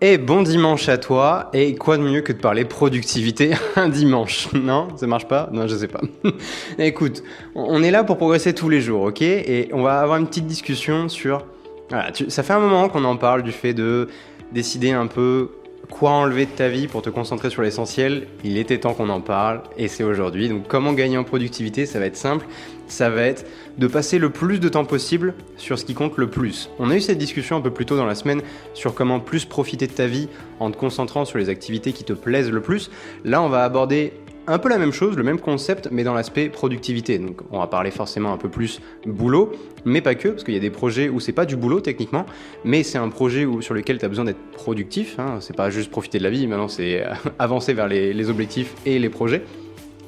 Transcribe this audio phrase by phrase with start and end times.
[0.00, 4.48] Et bon dimanche à toi, et quoi de mieux que de parler productivité un dimanche?
[4.52, 4.86] Non?
[4.96, 5.48] Ça marche pas?
[5.52, 6.00] Non, je sais pas.
[6.78, 7.24] Écoute,
[7.56, 9.22] on est là pour progresser tous les jours, ok?
[9.22, 11.44] Et on va avoir une petite discussion sur...
[11.90, 14.06] Voilà, ça fait un moment qu'on en parle du fait de
[14.52, 15.50] décider un peu
[15.90, 18.26] quoi enlever de ta vie pour te concentrer sur l'essentiel.
[18.44, 20.48] Il était temps qu'on en parle et c'est aujourd'hui.
[20.48, 22.46] Donc comment gagner en productivité Ça va être simple.
[22.86, 23.44] Ça va être
[23.76, 26.70] de passer le plus de temps possible sur ce qui compte le plus.
[26.78, 28.42] On a eu cette discussion un peu plus tôt dans la semaine
[28.74, 30.28] sur comment plus profiter de ta vie
[30.60, 32.90] en te concentrant sur les activités qui te plaisent le plus.
[33.24, 34.12] Là, on va aborder
[34.48, 37.18] un peu la même chose, le même concept, mais dans l'aspect productivité.
[37.18, 39.52] Donc on va parler forcément un peu plus boulot,
[39.84, 42.24] mais pas que, parce qu'il y a des projets où c'est pas du boulot techniquement,
[42.64, 45.18] mais c'est un projet sur lequel tu as besoin d'être productif.
[45.18, 45.36] Hein.
[45.40, 47.04] C'est pas juste profiter de la vie, maintenant c'est
[47.38, 49.42] avancer vers les, objectifs et les projets.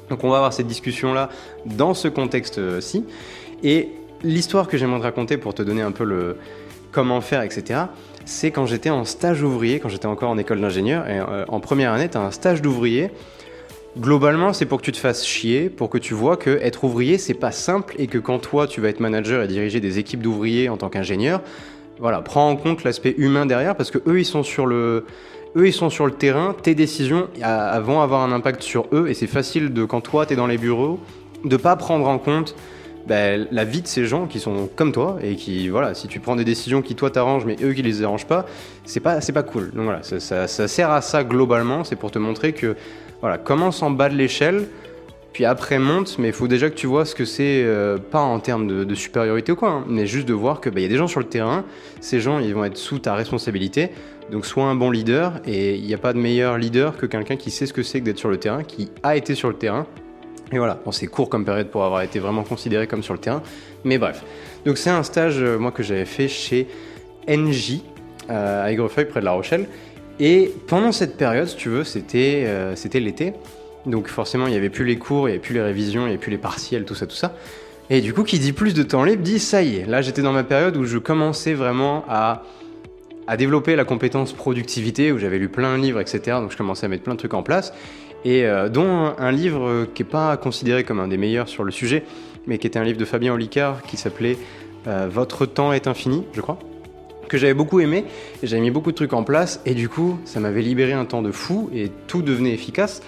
[0.09, 1.29] Donc on va avoir cette discussion-là
[1.65, 3.05] dans ce contexte-ci.
[3.63, 3.89] Et
[4.23, 6.37] l'histoire que j'aimerais te raconter pour te donner un peu le
[6.91, 7.81] comment faire, etc.,
[8.25, 11.59] c'est quand j'étais en stage ouvrier, quand j'étais encore en école d'ingénieur, et euh, en
[11.59, 13.09] première année, tu as un stage d'ouvrier
[13.97, 17.17] Globalement, c'est pour que tu te fasses chier, pour que tu vois que être ouvrier,
[17.17, 20.21] c'est pas simple et que quand toi, tu vas être manager et diriger des équipes
[20.21, 21.41] d'ouvriers en tant qu'ingénieur,
[21.99, 25.05] voilà, prends en compte l'aspect humain derrière parce que eux, ils sont sur le,
[25.57, 26.55] eux, ils sont sur le terrain.
[26.63, 30.33] Tes décisions vont avoir un impact sur eux et c'est facile de, quand toi, tu
[30.33, 30.97] es dans les bureaux,
[31.43, 32.55] de pas prendre en compte
[33.07, 36.21] ben, la vie de ces gens qui sont comme toi et qui, voilà, si tu
[36.21, 38.45] prends des décisions qui toi t'arrangent mais eux qui les arrangent pas,
[38.85, 39.71] c'est pas, c'est pas cool.
[39.71, 42.77] Donc voilà, ça, ça sert à ça globalement, c'est pour te montrer que
[43.21, 44.67] voilà, commence en bas de l'échelle,
[45.33, 48.19] puis après monte, mais il faut déjà que tu vois ce que c'est, euh, pas
[48.19, 50.89] en termes de, supériorité ou quoi, hein, mais juste de voir qu'il bah, y a
[50.89, 51.63] des gens sur le terrain,
[52.01, 53.91] ces gens ils vont être sous ta responsabilité,
[54.31, 57.37] donc sois un bon leader, et il n'y a pas de meilleur leader que quelqu'un
[57.37, 59.55] qui sait ce que c'est que d'être sur le terrain, qui a été sur le
[59.55, 59.85] terrain,
[60.51, 63.19] et voilà, bon, c'est court comme période pour avoir été vraiment considéré comme sur le
[63.19, 63.41] terrain,
[63.85, 64.23] mais bref.
[64.65, 66.67] Donc c'est un stage, euh, moi, que j'avais fait chez
[67.27, 67.79] NJ,
[68.29, 69.67] euh, à Aigrefeuille, près de La Rochelle,
[70.23, 73.33] et pendant cette période, si tu veux, c'était euh, l'été.
[73.87, 76.05] Donc forcément, il n'y avait plus les cours, il n'y avait plus les révisions, il
[76.05, 77.33] n'y avait plus les partiels, tout ça, tout ça.
[77.89, 79.87] Et du coup, qui dit plus de temps libre, dit ça y est.
[79.87, 82.43] Là, j'étais dans ma période où je commençais vraiment à,
[83.35, 86.37] développer la compétence productivité, où j'avais lu plein de livres, etc.
[86.39, 87.73] Donc je commençais à mettre plein de trucs en place.
[88.23, 91.71] Et euh, dont un, livre qui n'est pas considéré comme un des meilleurs sur le
[91.71, 92.03] sujet,
[92.45, 94.37] mais qui était un livre de Fabien Olicard qui s'appelait
[94.85, 96.59] euh, Votre temps est infini, je crois
[97.31, 98.03] que j'avais beaucoup aimé,
[98.43, 101.21] j'avais mis beaucoup de trucs en place, et du coup, ça m'avait libéré un temps
[101.21, 103.01] de fou, et tout devenait efficace.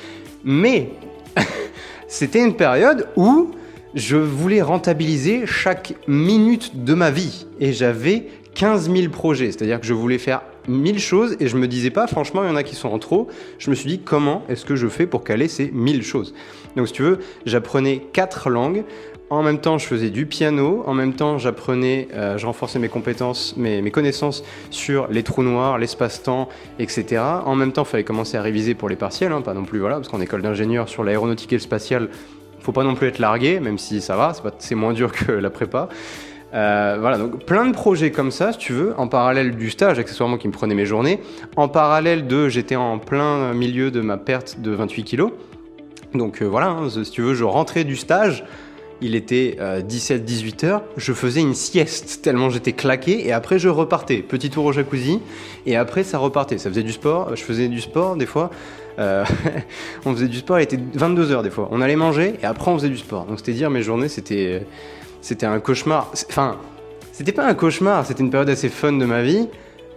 [0.45, 0.91] Mais
[2.07, 3.51] c'était une période où
[3.95, 9.85] je voulais rentabiliser chaque minute de ma vie, et j'avais 15 000 projets, c'est-à-dire que
[9.85, 12.63] je voulais faire 1000 choses et je me disais pas franchement il y en a
[12.63, 13.28] qui sont en trop.
[13.57, 16.34] Je me suis dit comment est-ce que je fais pour caler ces 1000 choses?
[16.78, 18.85] Donc si tu veux, j'apprenais quatre langues,
[19.33, 20.83] en même temps, je faisais du piano.
[20.85, 25.77] En même temps, j'apprenais, euh, je renforçais mes compétences, mes, connaissances sur les trous noirs,
[25.77, 26.49] l'espace-temps,
[26.79, 27.21] etc.
[27.45, 29.79] En même temps, il fallait commencer à réviser pour les partiels, hein, pas non plus,
[29.79, 32.09] voilà, parce qu'en école d'ingénieur sur l'aéronautique et le spatial,
[32.59, 35.49] faut pas non plus être largué, même si ça va, c'est moins dur que la
[35.49, 35.89] prépa.
[36.53, 39.97] Euh, voilà, donc plein de projets comme ça, si tu veux, en parallèle du stage,
[39.97, 41.19] accessoirement qui me prenait mes journées,
[41.55, 45.31] en parallèle de, j'étais en plein milieu de ma perte de 28 kilos.
[46.13, 48.45] Donc euh, voilà, hein, si tu veux, je rentrais du stage,
[49.03, 53.68] il était 17-18 euh, heures, je faisais une sieste tellement j'étais claqué et après je
[53.68, 54.18] repartais.
[54.18, 55.19] Petit tour au jacuzzi
[55.66, 56.58] et après ça repartait.
[56.58, 58.50] Ça faisait du sport, je faisais du sport des fois.
[59.00, 59.25] Euh,
[60.06, 61.68] on faisait du sport, il était 22 heures des fois.
[61.72, 63.25] On allait manger et après on faisait du sport.
[63.25, 64.66] Donc c'était dire mes journées, c'était
[65.22, 66.12] c'était un cauchemar.
[66.30, 66.58] Enfin,
[67.12, 69.50] c'était pas un cauchemar, c'était une période assez fun de ma vie.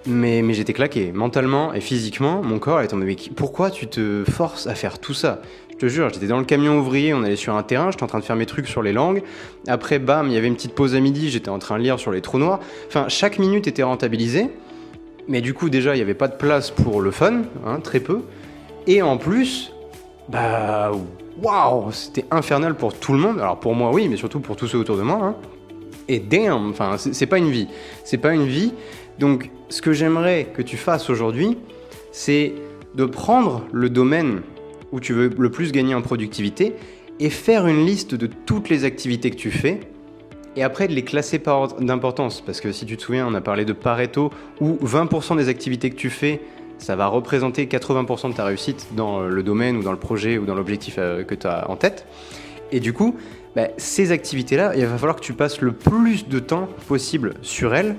[0.07, 4.67] Mais, j'étais claqué, mentalement et physiquement, mon corps était en mais pourquoi tu te forces
[4.67, 5.43] à faire tout ça?
[5.71, 8.07] Je te jure, j'étais dans le camion ouvrier, on allait sur un terrain, j'étais en
[8.07, 9.23] train de faire mes trucs sur les langues.
[9.67, 11.99] Après, bam, il y avait une petite pause à midi, j'étais en train de lire
[11.99, 12.61] sur les trous noirs.
[12.87, 14.49] Enfin, chaque minute était rentabilisée.
[15.29, 18.01] Mais du coup, déjà, il n'y avait pas de place pour le fun, hein, très
[18.01, 18.21] peu.
[18.87, 19.73] Et en plus,
[20.29, 20.93] bah,
[21.43, 23.41] waouh, c'était infernal pour tout le monde.
[23.41, 25.19] Alors pour moi, oui, mais surtout pour tous ceux autour de moi.
[25.23, 25.35] Hein.
[26.09, 27.69] Et damn, enfin, c'est pas une vie.
[28.05, 28.73] C'est pas une vie.
[29.19, 31.59] Donc, ce que j'aimerais que tu fasses aujourd'hui,
[32.13, 32.53] c'est
[32.95, 34.43] de prendre le domaine
[34.93, 36.75] où tu veux le plus gagner en productivité
[37.19, 39.81] et faire une liste de toutes les activités que tu fais
[40.55, 42.41] et après de les classer par ordre d'importance.
[42.41, 44.31] Parce que si tu te souviens, on a parlé de Pareto
[44.61, 46.41] où 20% des activités que tu fais,
[46.79, 50.45] ça va représenter 80% de ta réussite dans le domaine ou dans le projet ou
[50.45, 52.07] dans l'objectif euh, que tu as en tête.
[52.73, 53.17] Et du coup,
[53.55, 57.75] bah, ces activités-là, il va falloir que tu passes le plus de temps possible sur
[57.75, 57.97] elles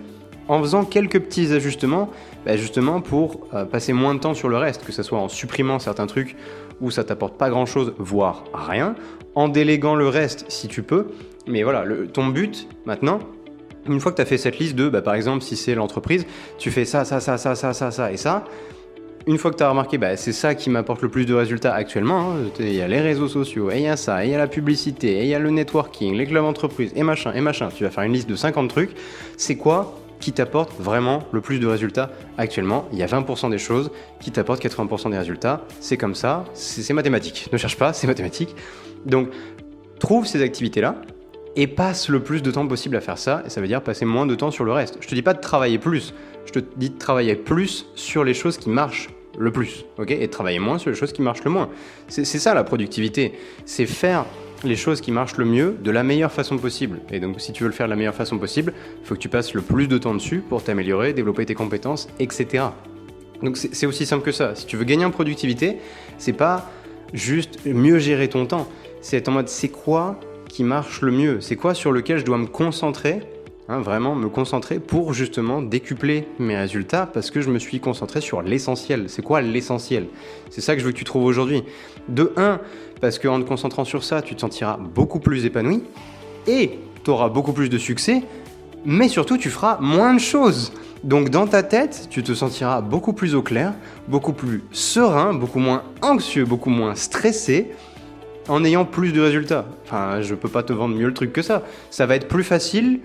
[0.48, 2.10] en faisant quelques petits ajustements,
[2.46, 5.28] bah, justement pour euh, passer moins de temps sur le reste, que ce soit en
[5.28, 6.36] supprimant certains trucs
[6.80, 8.96] où ça t'apporte pas grand chose, voire rien,
[9.36, 11.08] en déléguant le reste si tu peux.
[11.48, 13.20] Mais voilà, ton but maintenant,
[13.88, 16.26] une fois que tu as fait cette liste de, bah, par exemple, si c'est l'entreprise,
[16.58, 18.46] tu fais ça, ça, ça, ça, ça, ça, ça et ça.
[19.28, 21.74] Une fois que tu as remarqué, bah, c'est ça qui m'apporte le plus de résultats
[21.74, 24.32] actuellement, hein, il y a les réseaux sociaux, et il y a ça, et il
[24.32, 27.34] y a la publicité, et il y a le networking, les clubs entreprises, et machin,
[27.34, 28.92] et machin, tu vas faire une liste de 50 trucs,
[29.36, 32.88] c'est quoi qui t'apporte vraiment le plus de résultats actuellement?
[32.92, 35.62] Il y a 20% des choses qui t'apportent 80% des résultats.
[35.80, 37.50] C'est comme ça, c'est mathématique.
[37.52, 38.56] Ne cherche pas, c'est mathématique.
[39.06, 39.30] Donc,
[40.00, 40.96] trouve ces activités-là
[41.56, 43.44] et passe le plus de temps possible à faire ça.
[43.46, 44.98] Et ça veut dire passer moins de temps sur le reste.
[45.02, 46.16] Je te dis pas de travailler plus.
[46.46, 50.28] Je te dis de travailler plus sur les choses qui marchent le plus, ok Et
[50.28, 51.70] travailler moins sur les choses qui marchent le moins.
[52.08, 53.34] C'est ça la productivité.
[53.66, 54.26] C'est faire
[54.64, 57.00] les choses qui marchent le mieux de la meilleure façon possible.
[57.12, 59.20] Et donc, si tu veux le faire de la meilleure façon possible, il faut que
[59.20, 62.66] tu passes le plus de temps dessus pour t'améliorer, développer tes compétences, etc.
[63.44, 64.56] Donc, c'est aussi simple que ça.
[64.56, 65.78] Si tu veux gagner en productivité,
[66.18, 66.72] c'est pas
[67.14, 68.68] juste mieux gérer ton temps.
[69.02, 70.20] C'est en mode, c'est quoi
[70.50, 71.42] qui marche le mieux?
[71.42, 73.20] C'est quoi sur lequel je dois me concentrer
[73.70, 78.22] Hein, vraiment me concentrer pour justement décupler mes résultats parce que je me suis concentré
[78.22, 79.10] sur l'essentiel.
[79.10, 80.08] C'est quoi l'essentiel?
[80.50, 81.64] C'est ça que je veux que tu trouves aujourd'hui.
[82.08, 82.62] De 1,
[83.02, 85.84] parce qu'en te concentrant sur ça, tu te sentiras beaucoup plus épanoui
[86.48, 88.24] et tu auras beaucoup plus de succès,
[88.86, 90.72] mais surtout tu feras moins de choses.
[91.04, 93.74] Donc dans ta tête, tu te sentiras beaucoup plus au clair,
[94.08, 97.72] beaucoup plus serein, beaucoup moins anxieux, beaucoup moins stressé
[98.48, 99.66] en ayant plus de résultats.
[99.84, 101.64] Enfin, je peux pas te vendre mieux le truc que ça.
[101.90, 103.02] Ça va être plus facile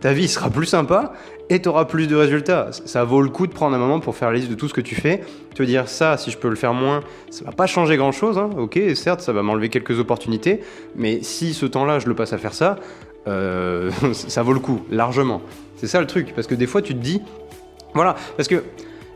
[0.00, 1.12] ta vie sera plus sympa
[1.50, 2.70] et tu auras plus de résultats.
[2.72, 4.74] Ça vaut le coup de prendre un moment pour faire la liste de tout ce
[4.74, 5.22] que tu fais,
[5.54, 8.38] te dire ça, si je peux le faire moins, ça va pas changer grand chose,
[8.38, 8.50] hein.
[8.56, 10.60] ok, certes, ça va m'enlever quelques opportunités,
[10.96, 12.76] mais si ce temps-là, je le passe à faire ça,
[13.26, 15.42] euh, ça vaut le coup, largement.
[15.76, 17.20] C'est ça le truc, parce que des fois, tu te dis,
[17.94, 18.64] voilà, parce que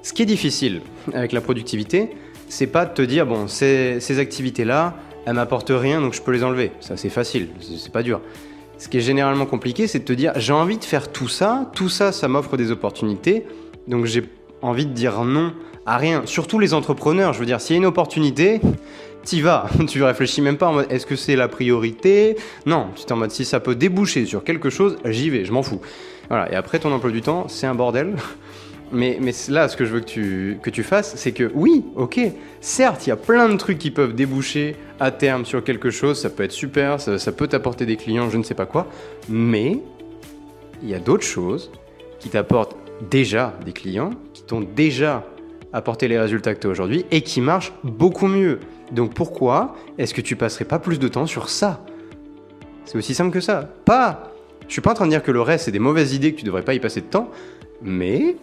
[0.03, 0.83] ce qui est difficile
[1.15, 2.11] avec la productivité,
[2.49, 4.95] c'est pas de te dire, bon, ces, ces activités-là,
[5.27, 6.73] elles m'apportent rien, donc je peux les enlever.
[6.81, 8.21] Ça, c'est facile, c'est pas dur.
[8.79, 11.71] Ce qui est généralement compliqué, c'est de te dire j'ai envie de faire tout ça,
[11.75, 13.45] tout ça, ça m'offre des opportunités,
[13.89, 14.23] donc j'ai
[14.63, 15.53] envie de dire non
[15.85, 16.23] à rien.
[16.27, 18.61] Surtout les entrepreneurs, je veux dire, s'il y a une opportunité,
[19.25, 19.67] t'y vas.
[19.89, 22.37] tu réfléchis même pas en mode est-ce que c'est la priorité?
[22.67, 25.53] Non, tu es en mode si ça peut déboucher sur quelque chose, j'y vais, je
[25.53, 25.81] m'en fous.
[26.29, 28.15] Voilà, et après ton emploi du temps, c'est un bordel.
[28.91, 29.19] Mais,
[29.49, 32.21] là, ce que je veux que tu, que tu fasses, c'est que oui, ok,
[32.61, 36.21] certes, il y a plein de trucs qui peuvent déboucher à terme sur quelque chose,
[36.21, 38.87] ça peut être super, ça, peut t'apporter des clients, je ne sais pas quoi,
[39.29, 39.79] mais
[40.83, 41.71] il y a d'autres choses
[42.19, 42.77] qui t'apportent
[43.11, 45.25] déjà des clients, qui t'ont déjà
[45.73, 48.59] apporté les résultats que tu as aujourd'hui et qui marchent beaucoup mieux.
[48.91, 51.85] Donc pourquoi est-ce que tu passerais pas plus de temps sur ça?
[52.87, 53.69] C'est aussi simple que ça.
[53.85, 54.33] Pas
[54.67, 56.39] je suis pas en train de dire que le reste c'est des mauvaises idées que
[56.39, 57.31] tu devrais pas y passer de temps,
[57.83, 58.37] mais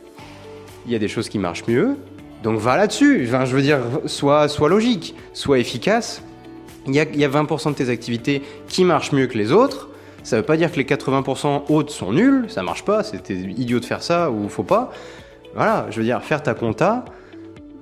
[0.86, 1.96] il y a des choses qui marchent mieux,
[2.44, 3.28] donc va là-dessus.
[3.28, 6.22] Je veux dire, sois, sois logique, sois efficace.
[6.88, 9.52] Il y, a, il y a 20% de tes activités qui marchent mieux que les
[9.52, 9.90] autres.
[10.24, 13.80] Ça veut pas dire que les 80% autres sont nuls, ça marche pas, c'était idiot
[13.80, 14.92] de faire ça ou faut pas.
[15.56, 17.06] Voilà, je veux dire, faire ta compta,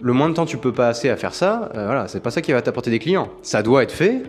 [0.02, 2.42] le moins de temps tu peux passer à faire ça, euh, voilà, c'est pas ça
[2.42, 3.30] qui va t'apporter des clients.
[3.42, 4.24] Ça doit être fait,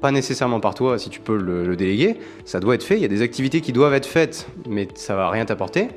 [0.00, 2.94] pas nécessairement par toi si tu peux le, le, déléguer, ça doit être fait.
[2.94, 5.88] Il y a des activités qui doivent être faites, mais ça va rien t'apporter.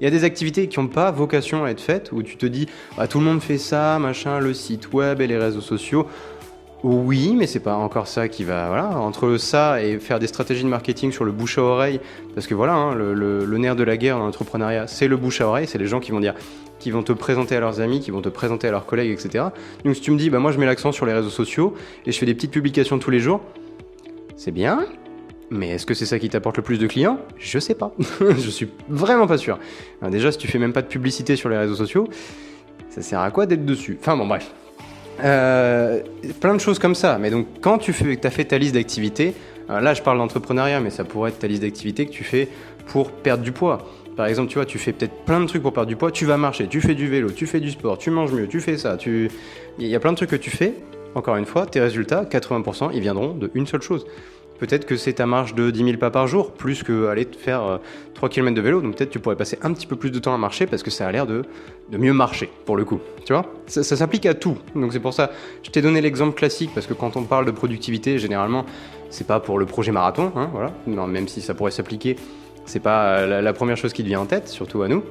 [0.00, 2.46] Il y a des activités qui n'ont pas vocation à être faites, où tu te
[2.46, 2.66] dis,
[2.96, 6.06] ah, tout le monde fait ça, machin, le site web et les réseaux sociaux.
[6.82, 8.68] Oui, mais c'est pas encore ça qui va.
[8.68, 12.00] Voilà, entre ça et faire des stratégies de marketing sur le bouche à oreille,
[12.34, 15.48] parce que voilà, hein, le, nerf de la guerre dans l'entrepreneuriat, c'est le bouche à
[15.48, 16.34] oreille, c'est les gens qui vont dire,
[16.78, 19.44] qui vont te présenter à leurs amis, qui vont te présenter à leurs collègues, etc.
[19.84, 21.74] Donc si tu me dis, bah moi je mets l'accent sur les réseaux sociaux
[22.06, 23.42] et je fais des petites publications tous les jours,
[24.36, 24.86] c'est bien,
[25.50, 27.18] mais est-ce que c'est ça qui t'apporte le plus de clients?
[27.38, 27.92] Je sais pas.
[28.20, 29.58] je suis vraiment pas sûr.
[30.10, 32.08] déjà, si tu fais même pas de publicité sur les réseaux sociaux,
[32.88, 33.98] ça sert à quoi d'être dessus?
[34.00, 34.50] Enfin bon, bref.
[35.22, 36.00] Euh,
[36.40, 37.18] plein de choses comme ça.
[37.18, 39.34] Mais donc, quand tu fais, as fait ta liste d'activités,
[39.68, 42.48] là je parle d'entrepreneuriat, mais ça pourrait être ta liste d'activités que tu fais
[42.86, 43.78] pour perdre du poids.
[44.16, 46.26] Par exemple, tu vois, tu fais peut-être plein de trucs pour perdre du poids, tu
[46.26, 48.76] vas marcher, tu fais du vélo, tu fais du sport, tu manges mieux, tu fais
[48.76, 49.30] ça, tu...
[49.78, 50.74] Il y a plein de trucs que tu fais.
[51.14, 54.06] Encore une fois, tes résultats, 80%, ils viendront de une seule chose.
[54.60, 57.80] Peut-être que c'est ta marche de 10 000 pas par jour, plus qu'aller te faire
[58.12, 58.82] 3 euh, km de vélo.
[58.82, 60.90] Donc peut-être tu pourrais passer un petit peu plus de temps à marcher parce que
[60.90, 61.44] ça a l'air de,
[61.90, 63.00] mieux marcher, pour le coup.
[63.24, 63.46] Tu vois?
[63.66, 64.58] Ça, s'applique à tout.
[64.74, 65.30] Donc c'est pour ça,
[65.62, 68.66] je t'ai donné l'exemple classique parce que quand on parle de productivité, généralement,
[69.08, 70.72] c'est pas pour le projet marathon, hein, voilà.
[71.06, 72.16] Même si ça pourrait s'appliquer,
[72.66, 75.02] c'est pas la, la première chose qui te vient en tête, surtout à nous.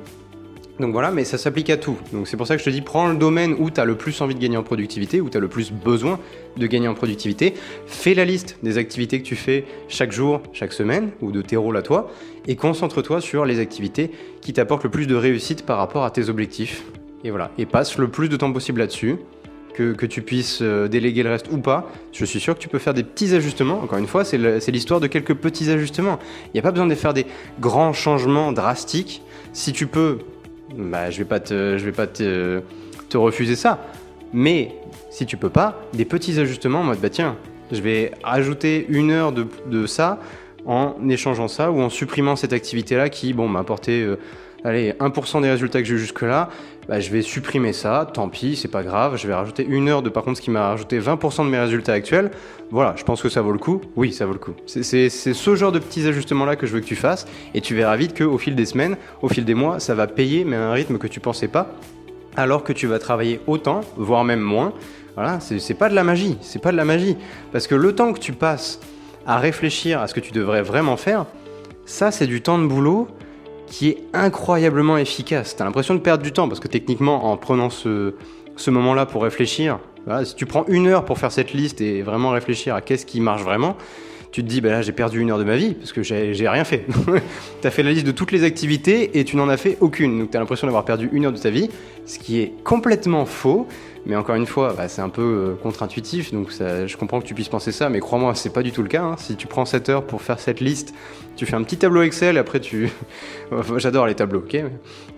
[0.79, 1.97] Donc voilà, mais ça s'applique à tout.
[2.13, 3.95] Donc c'est pour ça que je te dis, prends le domaine où tu as le
[3.95, 6.19] plus envie de gagner en productivité, où tu as le plus besoin
[6.55, 7.53] de gagner en productivité.
[7.85, 11.57] Fais la liste des activités que tu fais chaque jour, chaque semaine, ou de tes
[11.57, 12.09] rôles à toi,
[12.47, 16.29] et concentre-toi sur les activités qui t'apportent le plus de réussite par rapport à tes
[16.29, 16.83] objectifs.
[17.25, 19.17] Et voilà, et passe le plus de temps possible là-dessus.
[19.75, 22.79] Que, tu puisses euh, déléguer le reste ou pas, je suis sûr que tu peux
[22.79, 23.79] faire des petits ajustements.
[23.81, 24.37] Encore une fois, c'est
[24.71, 26.19] l'histoire de quelques petits ajustements.
[26.47, 27.25] Il n'y a pas besoin de faire des
[27.61, 29.21] grands changements drastiques.
[29.53, 30.17] Si tu peux
[30.75, 32.61] bah, je vais pas te, je vais pas te,
[33.09, 33.79] te refuser ça.
[34.33, 34.75] Mais
[35.09, 37.35] si tu peux pas, des petits ajustements en mode bah tiens,
[37.71, 40.19] je vais ajouter une heure de, de ça
[40.65, 44.17] en échangeant ça ou en supprimant cette activité-là qui bon, m'a apporté euh,
[44.63, 46.49] allez, 1% des résultats que j'ai eu jusque-là.
[46.87, 49.15] Bah, je vais supprimer ça, tant pis, c'est pas grave.
[49.15, 51.59] Je vais rajouter une heure de par contre ce qui m'a rajouté 20% de mes
[51.59, 52.31] résultats actuels.
[52.71, 53.81] Voilà, je pense que ça vaut le coup.
[53.95, 54.53] Oui, ça vaut le coup.
[54.65, 57.95] C'est ce genre de petits ajustements-là que je veux que tu fasses et tu verras
[57.95, 60.71] vite qu'au fil des semaines, au fil des mois, ça va payer, mais à un
[60.71, 61.75] rythme que tu pensais pas
[62.35, 64.73] alors que tu vas travailler autant, voire même moins.
[65.15, 67.17] Voilà, c'est pas de la magie, c'est pas de la magie.
[67.51, 68.79] Parce que le temps que tu passes
[69.27, 71.25] à réfléchir à ce que tu devrais vraiment faire,
[71.85, 73.09] ça c'est du temps de boulot
[73.69, 75.55] qui est incroyablement efficace.
[75.55, 78.13] Tu as l'impression de perdre du temps parce que techniquement, en prenant ce,
[78.67, 79.79] moment-là pour réfléchir,
[80.23, 83.21] si tu prends une heure pour faire cette liste et vraiment réfléchir à qu'est-ce qui
[83.21, 83.77] marche vraiment,
[84.31, 86.47] tu te dis, bah là j'ai perdu une heure de ma vie parce que j'ai
[86.47, 86.85] rien fait.
[87.61, 90.19] tu as fait la liste de toutes les activités et tu n'en as fait aucune.
[90.19, 91.69] Donc tu as l'impression d'avoir perdu une heure de ta vie,
[92.05, 93.67] ce qui est complètement faux.
[94.05, 97.33] Mais encore une fois, bah, c'est un peu euh, contre-intuitif, donc je comprends que tu
[97.33, 99.03] puisses penser ça, mais crois-moi, c'est pas du tout le cas.
[99.03, 99.15] Hein.
[99.17, 100.93] Si tu prends cette heure pour faire cette liste,
[101.35, 102.89] tu fais un petit tableau Excel, après tu...
[103.77, 104.61] J'adore les tableaux, ok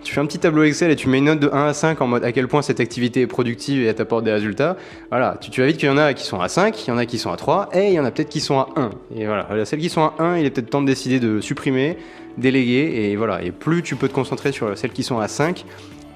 [0.04, 2.00] Tu fais un petit tableau Excel et tu mets une note de 1 à 5
[2.00, 4.76] en mode à quel point cette activité est productive et elle t'apporte des résultats.
[5.10, 6.92] Voilà, tu, tu vas vite qu'il y en a qui sont à 5, il y
[6.92, 8.68] en a qui sont à 3, et il y en a peut-être qui sont à
[8.76, 8.90] 1.
[9.16, 11.98] Et voilà, celles qui sont à 1, il est peut-être temps de décider de supprimer,
[12.38, 13.42] déléguer, et voilà.
[13.42, 15.64] Et plus tu peux te concentrer sur celles qui sont à 5,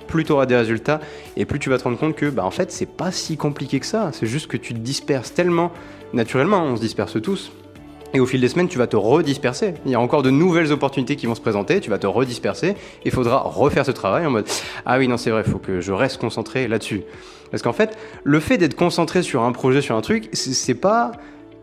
[0.06, 1.00] plus tu auras des résultats
[1.36, 3.80] et plus tu vas te rendre compte que bah en fait c'est pas si compliqué
[3.80, 5.72] que ça, c'est juste que tu te disperses tellement
[6.12, 7.52] naturellement, on se disperse tous.
[8.14, 9.74] Et au fil des semaines, tu vas te redisperser.
[9.84, 12.74] Il y a encore de nouvelles opportunités qui vont se présenter, tu vas te redisperser,
[13.04, 14.46] il faudra refaire ce travail en mode
[14.86, 17.02] Ah oui, non, c'est vrai, il faut que je reste concentré là-dessus.
[17.50, 21.12] Parce qu'en fait, le fait d'être concentré sur un projet, sur un truc, c'est pas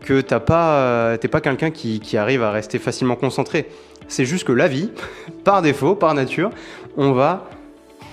[0.00, 3.66] que t'as pas, t'es pas quelqu'un qui arrive à rester facilement concentré.
[4.06, 4.90] C'est juste que la vie,
[5.44, 6.50] par défaut, par nature,
[6.96, 7.48] on va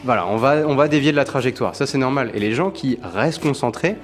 [0.03, 2.31] voilà, on va, on va dévier de la trajectoire, ça c'est normal.
[2.33, 3.95] Et les gens qui restent concentrés,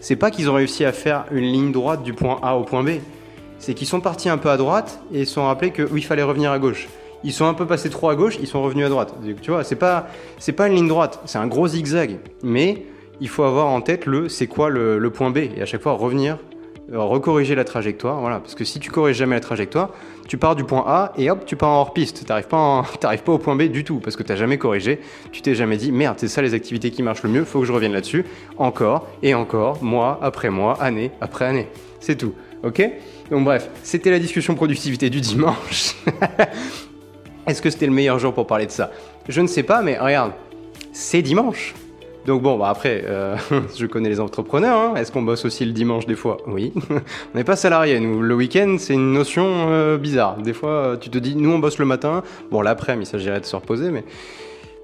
[0.00, 2.82] c'est pas qu'ils ont réussi à faire une ligne droite du point A au point
[2.82, 3.00] B,
[3.58, 6.22] c'est qu'ils sont partis un peu à droite et se sont rappelés qu'il il fallait
[6.22, 6.88] revenir à gauche.
[7.22, 9.14] Ils sont un peu passés trop à gauche, ils sont revenus à droite.
[9.42, 10.06] Tu vois, c'est pas,
[10.56, 12.18] pas une ligne droite, c'est un gros zigzag.
[12.42, 12.86] Mais
[13.20, 15.38] il faut avoir en tête le c'est quoi le, le point B?
[15.56, 16.38] Et à chaque fois revenir
[16.92, 19.90] recorriger la trajectoire, voilà, parce que si tu corriges jamais la trajectoire,
[20.28, 22.24] tu pars du point A et hop, tu pars en hors piste.
[22.24, 25.00] T'arrives pas, pas au point B du tout parce que t'as jamais corrigé.
[25.32, 27.44] Tu t'es jamais dit merde, c'est ça les activités qui marchent le mieux.
[27.44, 28.24] Faut que je revienne là-dessus
[28.56, 31.68] encore et encore, mois après mois, année après année.
[32.00, 32.82] C'est tout, ok?
[33.30, 35.96] Donc bref, c'était la discussion productivité du dimanche.
[37.46, 38.90] Est-ce que c'était le meilleur jour pour parler de ça?
[39.28, 40.32] Je ne sais pas, mais regarde,
[40.92, 41.74] c'est dimanche.
[42.26, 43.36] Donc bon, bah après, euh,
[43.76, 44.78] je connais les entrepreneurs.
[44.78, 44.94] Hein.
[44.96, 46.38] Est-ce qu'on bosse aussi le dimanche des fois?
[46.46, 46.72] Oui.
[46.90, 48.22] on n'est pas salarié, nous.
[48.22, 50.36] Le week-end, c'est une notion euh, bizarre.
[50.38, 52.22] Des fois, tu te dis, nous, on bosse le matin.
[52.50, 54.04] Bon, l'après-midi, il s'agirait de se reposer, mais...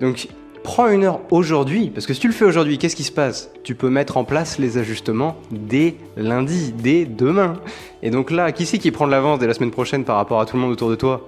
[0.00, 0.28] Donc,
[0.66, 3.50] prends une heure aujourd'hui, parce que si tu le fais aujourd'hui, qu'est-ce qui se passe?
[3.62, 7.55] Tu peux mettre en place les ajustements dès lundi, dès demain.
[8.02, 10.40] Et donc là, qui c'est qui prend de l'avance dès la semaine prochaine par rapport
[10.40, 11.26] à tout le monde autour de toi?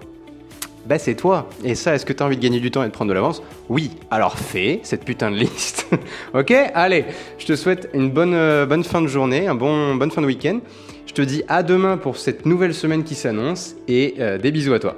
[0.88, 1.48] Bah c'est toi.
[1.62, 3.14] Et ça, est-ce que tu as envie de gagner du temps et de prendre de
[3.14, 3.42] l'avance?
[3.68, 3.90] Oui.
[4.10, 5.86] Alors fais cette putain de liste.
[6.34, 6.50] ok?
[6.74, 7.04] Allez,
[7.38, 10.26] je te souhaite une bonne, euh, bonne fin de journée, un bon bonne fin de
[10.26, 10.60] week-end.
[11.06, 14.72] Je te dis à demain pour cette nouvelle semaine qui s'annonce et euh, des bisous
[14.72, 14.96] à toi.